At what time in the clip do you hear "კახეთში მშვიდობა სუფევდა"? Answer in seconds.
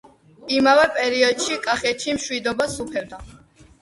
1.67-3.21